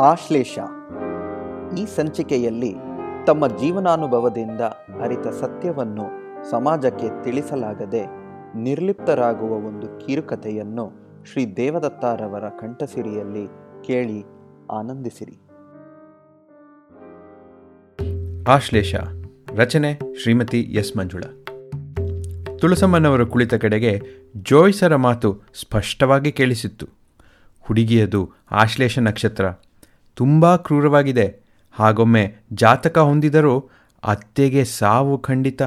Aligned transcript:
ಆಶ್ಲೇಷ. 0.00 0.58
ಈ 1.78 1.86
ಸಂಚಿಕೆಯಲ್ಲಿ 1.86 2.74
ತಮ್ಮ 3.26 3.48
ಜೀವನಾನುಭವದಿಂದ 3.48 4.60
ಅರಿತ 5.02 5.28
ಸತ್ಯವನ್ನು 5.28 6.02
ಸಮಾಜಕ್ಕೆ 6.50 7.22
ತಿಳಿಸಲಾಗದೆ 7.22 8.06
ನಿರ್ಲಿಪ್ತರಾಗುವ 8.56 9.52
ಒಂದು 9.52 10.06
ಕಿರುಕಥೆಯನ್ನು 10.06 10.92
ಶ್ರೀ 11.32 11.54
ದೇವದತ್ತಾರವರ 11.54 12.48
ಕಂಠಸಿರಿಯಲ್ಲಿ 12.48 13.48
ಕೇಳಿ 13.86 14.24
ಆನಂದಿಸಿರಿ. 14.70 15.40
ಆಶ್ಲೇಷ. 18.48 18.94
ರಚನೆ 19.56 19.98
ಶ್ರೀಮತಿ 20.22 20.60
ಎಸ್ 20.60 20.96
ಮಂಜುಳ. 20.96 21.22
ತುಳಸಮ್ಮನವರು 22.58 23.26
ಕುಳಿತ 23.26 23.54
ಕಡೆಗೆ 23.54 24.00
ಜೋಯ್ಸರ 24.36 24.96
ಮಾತು 24.96 25.40
ಸ್ಪಷ್ಟವಾಗಿ 25.54 26.32
ಕೇಳಿಸಿತ್ತು. 26.32 26.86
ಹುಡುಗಿಯದು 27.60 28.30
ಆಶ್ಲೇಷ 28.50 28.98
ನಕ್ಷತ್ರ. 28.98 29.44
ತುಂಬ 30.16 30.56
ಕ್ರೂರವಾಗಿದೆ. 30.56 31.36
ಹಾಗೊಮ್ಮೆ 31.72 32.34
ಜಾತಕ 32.52 32.98
ಹೊಂದಿದರೂ 32.98 33.70
ಅತ್ತೆಗೆ 34.04 34.64
ಸಾವು 34.64 35.18
ಖಂಡಿತ. 35.18 35.62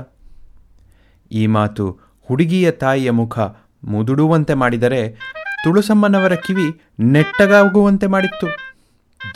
ಈ 1.32 1.48
ಮಾತು 1.48 2.00
ಹುಡುಗಿಯ 2.22 2.72
ತಾಯಿಯ 2.72 3.12
ಮುಖ 3.12 3.40
ಮುದುಡುವಂತೆ 3.84 4.54
ಮಾಡಿದರೆ 4.54 5.10
ತುಳುಸಮ್ಮನವರ 5.64 6.36
ಕಿವಿ 6.36 6.82
ನೆಟ್ಟಗಾಗುವಂತೆ 7.00 8.08
ಮಾಡಿತ್ತು. 8.08 8.48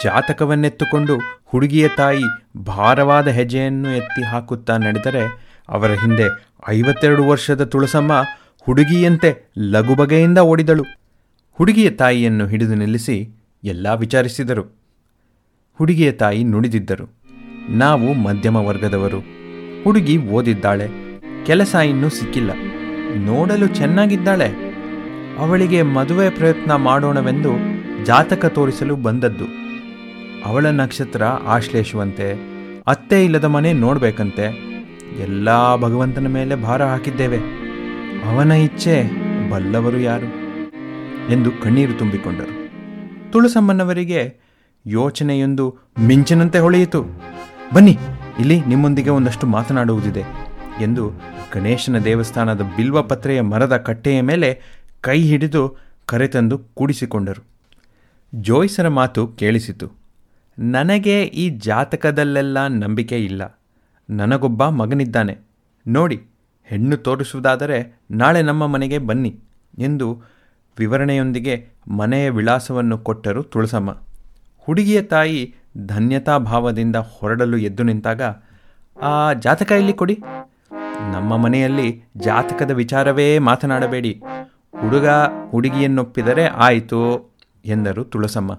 ಜಾತಕವನ್ನೆತ್ತುಕೊಂಡು 0.04 1.16
ಹುಡುಗಿಯ 1.46 1.88
ತಾಯಿ 1.88 2.24
ಭಾರವಾದ 2.58 3.28
ಹೆಜ್ಜೆಯನ್ನು 3.28 3.90
ಎತ್ತಿ 3.90 4.24
ಹಾಕುತ್ತಾ 4.24 4.78
ನಡೆದರೆ 4.78 5.52
ಅವರ 5.70 5.92
ಹಿಂದೆ 5.92 6.56
ಐವತ್ತೆರಡು 6.70 7.28
ವರ್ಷದ 7.28 7.64
ತುಳಸಮ್ಮ 7.64 8.12
ಹುಡುಗಿಯಂತೆ 8.60 9.52
ಲಘುಬಗೆಯಿಂದ 9.58 10.38
ಓಡಿದಳು. 10.38 10.84
ಹುಡುಗಿಯ 11.52 11.90
ತಾಯಿಯನ್ನು 11.90 12.48
ಹಿಡಿದು 12.48 12.76
ನಿಲ್ಲಿಸಿ 12.76 13.30
ಎಲ್ಲ 13.64 13.94
ವಿಚಾರಿಸಿದರು. 13.94 14.81
ಹುಡುಗಿಯ 15.78 16.12
ತಾಯಿ 16.12 16.44
ನುಡಿದಿದ್ದರು. 16.44 17.22
ನಾವು 17.70 18.14
ಮಧ್ಯಮ 18.14 18.56
ವರ್ಗದವರು. 18.56 19.20
ಹುಡುಗಿ 19.84 20.18
ಓದಿದ್ದಾಳೆ. 20.18 20.88
ಕೆಲಸ 21.46 21.76
ಇನ್ನೂ 21.76 22.10
ಸಿಕ್ಕಿಲ್ಲ. 22.10 22.52
ನೋಡಲು 23.16 23.68
ಚೆನ್ನಾಗಿದ್ದಾಳೆ. 23.68 24.72
ಅವಳಿಗೆ 25.40 25.82
ಮದುವೆ 25.82 26.30
ಪ್ರಯತ್ನ 26.30 26.76
ಮಾಡೋಣವೆಂದು 26.76 27.52
ಜಾತಕ 28.06 28.46
ತೋರಿಸಲು 28.46 28.96
ಬಂದದ್ದು. 28.96 29.46
ಅವಳ 30.46 30.66
ನಕ್ಷತ್ರ 30.66 31.24
ಆಶ್ಲೇಷುವಂತೆ, 31.26 32.40
ಅತ್ತೆ 32.88 33.26
ಇಲ್ಲದ 33.26 33.44
ಮನೆ 33.44 33.74
ನೋಡಬೇಕಂತೆ. 33.74 34.72
ಎಲ್ಲ 35.22 35.76
ಭಗವಂತನ 35.76 36.28
ಮೇಲೆ 36.28 36.56
ಭಾರ 36.56 36.84
ಹಾಕಿದ್ದೇವೆ. 36.84 37.38
ಅವನ 38.26 38.52
ಇಚ್ಛೆ 38.52 39.04
ಬಲ್ಲವರು 39.50 40.00
ಯಾರು? 40.00 40.26
ಎಂದು 41.32 41.52
ಕಣ್ಣೀರು 41.52 41.94
ತುಂಬಿಕೊಂಡರು. 41.94 42.72
ತುಳಸಮ್ಮನವರಿಗೆ 43.32 44.41
ಯೋಚನೆಯೊಂದು 44.86 45.66
ಮಿಂಚಿನಂತೆ 46.00 46.60
ಹೊಳೆಯಿತು. 46.60 47.02
ಬನ್ನಿ, 47.74 47.98
ಇಲ್ಲಿ 48.40 48.58
ನಿಮ್ಮೊಂದಿಗೆ 48.66 49.10
ಒಂದಷ್ಟು 49.10 49.48
ಮಾತನಾಡುವುದಿದೆ 49.48 50.24
ಎಂದು 50.82 51.04
ಗಣೇಶನ 51.54 51.98
ದೇವಸ್ಥಾನದ 52.00 52.62
ಬಿಲ್ವಪತ್ರೆಯ 52.76 53.42
ಮರದ 53.42 53.78
ಕಟ್ಟೆಯ 53.78 54.22
ಮೇಲೆ 54.22 54.50
ಕೈ 55.02 55.20
ಹಿಡಿದು 55.22 55.64
ಕರೆತಂದು 56.06 56.58
ಕೂಡಿಸಿಕೊಂಡರು. 56.58 57.44
ಜೋಯ್ಸರ 58.34 58.88
ಮಾತು 58.88 59.28
ಕೇಳಿಸಿತು, 59.28 59.88
ನನಗೆ 60.58 61.24
ಈ 61.24 61.50
ಜಾತಕದಲ್ಲೆಲ್ಲ 61.50 62.68
ನಂಬಿಕೆ 62.68 63.18
ಇಲ್ಲ. 63.26 63.42
ನನಗೊಬ್ಬ 64.10 64.66
ಮಗನಿದ್ದಾನೆ. 64.66 65.38
ನೋಡಿ, 65.86 66.18
ಹೆಣ್ಣು 66.64 66.98
ತೋರಿಸುವುದಾದರೆ 66.98 67.78
ನಾಳೆ 68.12 68.42
ನಮ್ಮ 68.42 68.68
ಮನೆಗೆ 68.68 68.98
ಬನ್ನಿ 68.98 69.32
ಎಂದು 69.80 70.08
ವಿವರಣೆಯೊಂದಿಗೆ 70.78 71.56
ಮನೆಯ 71.98 72.30
ವಿಳಾಸವನ್ನು 72.30 72.98
ಕೊಟ್ಟರು 72.98 73.44
ತುಳಸಮ್ಮ. 73.44 73.92
ಹುಡುಗಿಯ 74.72 75.02
ತಾಯಿ 75.02 75.40
ಧನ್ಯತಾ 75.78 76.38
ಭಾವದಿಂದ 76.38 76.96
ಹೊರಡಲು 76.96 77.58
ಎದ್ದು 77.58 77.84
ನಿಂತಾಗ, 77.84 78.22
ಆ 79.02 79.34
ಜಾತಕ 79.34 79.72
ಇಲ್ಲಿ 79.72 79.94
ಕೊಡಿ? 79.94 80.16
ನಮ್ಮ 81.12 81.38
ಮನೆಯಲ್ಲಿ 81.38 81.88
ಜಾತಕದ 82.18 82.72
ವಿಚಾರವೇ 82.72 83.40
ಮಾತನಾಡಬೇಡಿ. 83.40 84.22
ಹುಡುಗ 84.80 85.08
ಹುಡುಗಿಯನ್ನೊಪ್ಪಿದರೆ 85.52 86.46
ಆಯಿತು 86.48 87.02
ಎಂದರು 87.66 88.04
ತುಳಸಮ್ಮ. 88.04 88.52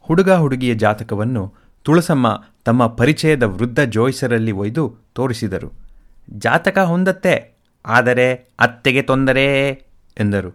ಹುಡುಗ 0.00 0.30
ಹುಡುಗಿಯ 0.30 0.74
ಜಾತಕವನ್ನು 0.74 1.54
ತುಳಸಮ್ಮ 1.82 2.44
ತಮ್ಮ 2.64 2.86
ಪರಿಚಯದ 2.86 3.42
ವೃದ್ಧ 3.42 3.80
ಜೋಯಿಸರಲ್ಲಿ 3.80 4.52
ಒಯ್ದು 4.52 4.84
ತೋರಿಸಿದರು. 5.14 5.72
ಜಾತಕ 6.38 6.78
ಹೊಂದತ್ತೆ, 6.78 7.34
ಆದರೆ 7.86 8.28
ಅತ್ತೆಗೆ 8.60 9.02
ತೊಂದರೆ, 9.02 9.46
ಎಂದರು. 10.20 10.52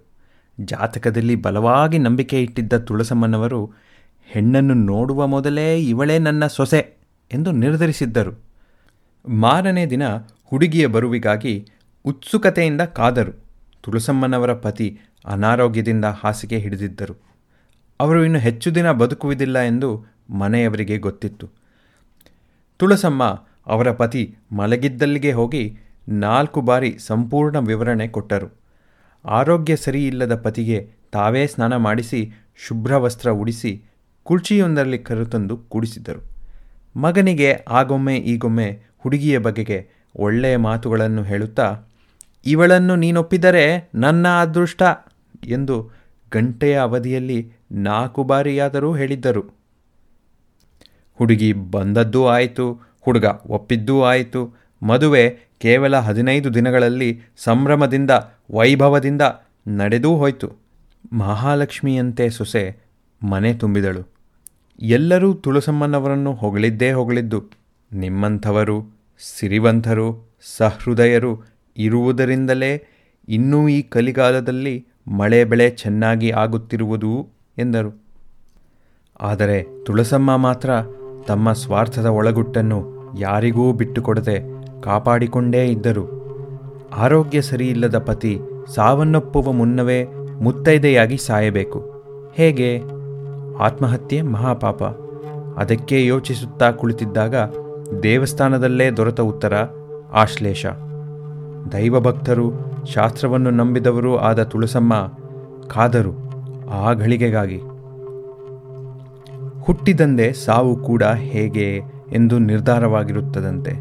ಜಾತಕದಲ್ಲಿ 0.60 1.36
ಬಲವಾಗಿ 1.36 1.98
ನಂಬಿಕೆ 1.98 2.42
ಇಟ್ಟಿದ್ದ 2.42 2.74
ತುಳಸಮ್ಮನವರು 2.78 3.87
ಹೆಣ್ಣನ್ನು 4.28 4.74
ನೋಡುವ 4.74 5.28
ಮೊದಲೇ 5.28 5.80
ಇವಳೇ 5.80 6.20
ನನ್ನ 6.20 6.48
ಸೊಸೆ 6.48 6.98
ಎಂದು 7.34 7.52
ನಿರ್ಧರಿಸಿದ್ದರು. 7.52 8.40
ಮಾರನೇ 9.28 9.86
ದಿನ 9.86 10.04
ಹುಡುಗಿಯ 10.46 10.88
ಬರುವಿಗಾಗಿ 10.88 11.68
ಉತ್ಸುಕತೆಯಿಂದ 12.06 12.82
ಕಾದರು. 12.82 13.32
ತುಳಸಮ್ಮನವರ 13.82 14.54
ಪತಿ 14.54 15.00
ಅನಾರೋಗ್ಯದಿಂದ 15.26 16.06
ಹಾಸಿಗೆ 16.06 16.58
ಹಿಡಿದಿದ್ದರು. 16.58 17.16
ಅವರು 18.00 18.24
ಇನ್ನು 18.24 18.40
ಹೆಚ್ಚು 18.40 18.76
ದಿನ 18.76 18.92
ಬದುಕುವುದಿಲ್ಲ 18.92 19.60
ಎಂದು 19.60 20.06
ಮನೆಯವರಿಗೆ 20.30 20.98
ಗೊತ್ತಿತ್ತು. 20.98 21.50
ತುಳಸಮ್ಮ 22.78 23.24
ಅವರ 23.68 23.92
ಪತಿ 23.92 24.36
ಮಲಗಿದ್ದಲ್ಲಿಗೆ 24.52 25.32
ಹೋಗಿ 25.32 25.78
ನಾಲ್ಕು 26.10 26.62
ಬಾರಿ 26.62 26.98
ಸಂಪೂರ್ಣ 27.00 27.58
ವಿವರಣೆ 27.58 28.08
ಕೊಟ್ಟರು. 28.08 28.48
ಆರೋಗ್ಯ 29.26 29.76
ಸರಿಯಿಲ್ಲದ 29.76 30.36
ಪತಿಗೆ 30.36 30.90
ತಾವೇ 31.12 31.48
ಸ್ನಾನ 31.48 31.76
ಮಾಡಿಸಿ 31.76 32.34
ಶುಭ್ರ 32.56 32.96
ವಸ್ತ್ರ 32.96 33.30
ಉಡಿಸಿ 33.30 33.84
ಕುರ್ಚಿಯೊಂದರಲ್ಲಿ 34.28 34.98
ಕರೆತಂದು 34.98 35.58
ಕೂಡಿಸಿದರು 35.58 36.22
ಮಗನಿಗೆ 37.00 37.66
ಆಗೊಮ್ಮೆ 37.70 38.16
ಈಗೊಮ್ಮೆ 38.18 38.80
ಹುಡುಗಿಯ 38.98 39.38
ಬಗೆಗೆ 39.38 39.80
ಒಳ್ಳೆಯ 40.16 40.58
ಮಾತುಗಳನ್ನು 40.58 41.24
ಹೇಳುತ್ತಾ, 41.24 41.68
ಇವಳನ್ನು 42.46 42.96
ನೀನೊಪ್ಪಿದರೆ 42.96 43.90
ನನ್ನ 43.96 44.28
ಅದೃಷ್ಟ 44.28 44.82
ಎಂದು 45.46 45.76
ಗಂಟೆಯ 46.32 46.80
ಅವಧಿಯಲ್ಲಿ 46.80 47.52
ನಾಲ್ಕು 47.72 48.24
ಬಾರಿಯಾದರೂ 48.24 48.96
ಹೇಳಿದ್ದರು. 48.96 49.44
ಹುಡುಗಿ 51.18 51.54
ಬಂದದ್ದೂ 51.54 52.28
ಆಯಿತು, 52.28 52.66
ಹುಡುಗ 53.02 53.26
ಒಪ್ಪಿದ್ದೂ 53.48 54.02
ಆಯಿತು. 54.02 54.42
ಮದುವೆ 54.84 55.24
ಕೇವಲ 55.60 55.96
ಹದಿನೈದು 55.98 56.54
ದಿನಗಳಲ್ಲಿ 56.54 57.22
ಸಂಭ್ರಮದಿಂದ, 57.38 58.12
ವೈಭವದಿಂದ 58.54 59.22
ನಡೆದೂ 59.68 60.12
ಹೋಯಿತು. 60.16 60.50
ಮಹಾಲಕ್ಷ್ಮಿಯಂತೆ 61.14 62.30
ಸೊಸೆ 62.30 62.64
ಮನೆ 63.22 63.54
ತುಂಬಿದಳು. 63.54 64.17
ಎಲ್ಲರೂ 64.80 65.34
ತುಳಸಮ್ಮನವರನ್ನು 65.34 66.34
ಹೊಗಳಿದ್ದೇ 66.34 66.92
ಹೊಗಳಿದ್ದು. 66.92 67.44
ನಿಮ್ಮಂಥವರು, 67.94 68.98
ಸಿರಿವಂತರು, 69.40 70.30
ಸಹೃದಯರು 70.58 71.44
ಇರುವುದರಿಂದಲೇ 71.78 72.88
ಇನ್ನೂ 73.30 73.68
ಈ 73.68 73.82
ಕಲಿಗಾಲದಲ್ಲಿ 73.82 74.86
ಮಳೆ 75.08 75.44
ಬೆಳೆ 75.44 75.70
ಚೆನ್ನಾಗಿ 75.70 76.32
ಆಗುತ್ತಿರುವುದು 76.32 77.30
ಎಂದರು. 77.58 78.04
ಆದರೆ 79.22 79.84
ತುಳಸಮ್ಮ 79.84 80.36
ಮಾತ್ರ 80.36 80.70
ತಮ್ಮ 81.28 81.54
ಸ್ವಾರ್ಥದ 81.54 82.06
ಒಳಗುಟ್ಟನ್ನು 82.06 82.98
ಯಾರಿಗೂ 83.20 83.74
ಬಿಟ್ಟುಕೊಡದೆ 83.74 84.40
ಕಾಪಾಡಿಕೊಂಡೇ 84.82 85.66
ಇದ್ದರು. 85.66 86.18
ಆರೋಗ್ಯ 86.96 87.42
ಸರಿಯಿಲ್ಲದ 87.42 87.98
ಪತಿ 87.98 88.40
ಸಾವನ್ನಪ್ಪುವ 88.76 89.52
ಮುನ್ನವೇ 89.52 90.04
ಮುತ್ತೈದೆಯಾಗಿ 90.42 91.18
ಸಾಯಬೇಕು. 91.18 92.04
ಹೇಗೆ? 92.34 92.97
ಆತ್ಮಹತ್ಯೆ 93.60 94.22
ಮಹಾಪಾಪ. 94.22 94.84
ಅದಕ್ಕೆ 95.60 96.06
ಯೋಚಿಸುತ್ತಾ 96.06 96.72
ಕುಳಿತಿದ್ದಾಗ 96.72 97.36
ದೇವಸ್ಥಾನದಲ್ಲೇ 98.04 98.92
ದೊರೆತ 98.92 99.22
ಉತ್ತರ, 99.22 99.54
ಆಶ್ಲೇಷ. 100.14 100.66
ದೈವಭಕ್ತರು 101.72 102.52
ಶಾಸ್ತ್ರವನ್ನು 102.86 103.50
ನಂಬಿದವರು 103.50 104.18
ಆದ 104.18 104.44
ತುಳಸಮ್ಮ, 104.44 104.94
ಕಾದರು, 105.68 106.28
ಆ 106.70 106.94
ಘಳಿಗೆಗಾಗಿ. 106.94 107.62
ಹುಟ್ಟಿದಂದೆ 109.62 110.34
ಸಾವು 110.34 110.76
ಕೂಡ 110.76 111.04
ಹೇಗೆ 111.04 111.82
ಎಂದು 112.12 112.40
ನಿರ್ಧಾರವಾಗಿರುತ್ತದಂತೆ. 112.40 113.72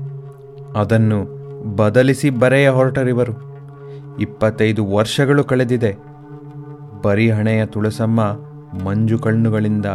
ಅದನ್ನು 0.78 1.36
ಬದಲಿಸಿ 1.76 2.30
ಬರೆಯ 2.30 2.70
ಹೊರಟರಿವರು. 2.70 3.32
ಇಪ್ಪತ್ತೈದು 4.20 4.86
ವರ್ಷಗಳು 4.86 5.44
ಕಳೆದಿದೆ. 5.44 5.96
ಬರಿಹಣೆಯ 7.02 7.66
ತುಳಸಮ್ಮ 7.66 8.20
ಮಂಜು 8.84 9.18
ಕಣ್ಣುಗಳಿಂದ 9.18 9.86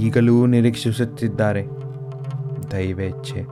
ಈಗಲೂ 0.00 0.46
ನಿರೀಕ್ಷಿಸುತ್ತಿದ್ದಾರೆ. 0.46 1.66
ದೈವೇಚ್ಛೆ 2.70 3.44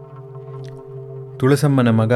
ತುಳಸಮ್ಮನ 1.36 1.90
ಮಗ 1.90 2.12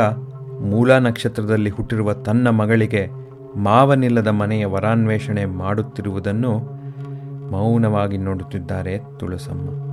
ಮೂಲಾ 0.60 0.98
ನಕ್ಷತ್ರದಲ್ಲಿ 0.98 1.70
ಹುಟ್ಟಿರುವ 1.70 2.12
ತನ್ನ 2.12 2.48
ಮಗಳಿಗೆ 2.48 3.08
ಮಾವನಿಲ್ಲದ 3.56 4.26
ಮನೆಯ 4.26 4.66
ವರಾನ್ವೇಷಣೆ 4.66 5.44
ಮಾಡುತ್ತಿರುವುದನ್ನು 5.44 6.58
ಮೌನವಾಗಿ 7.50 8.18
ನೋಡುತ್ತಿದ್ದಾರೆ 8.18 8.98
ತುಳಸಮ್ಮ. 8.98 9.87